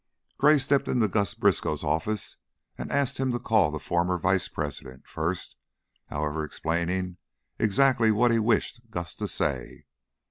Gray 0.39 0.57
stepped 0.57 0.87
into 0.87 1.07
Gus 1.07 1.35
Briskow's 1.35 1.83
office 1.83 2.37
and 2.75 2.91
asked 2.91 3.19
him 3.19 3.31
to 3.33 3.39
call 3.39 3.69
the 3.69 3.77
former 3.79 4.17
vice 4.17 4.47
president, 4.47 5.07
first, 5.07 5.55
however, 6.07 6.43
explaining 6.43 7.17
exactly 7.59 8.11
what 8.11 8.31
he 8.31 8.39
wished 8.39 8.81
Gus 8.89 9.13
to 9.13 9.27
say. 9.27 9.85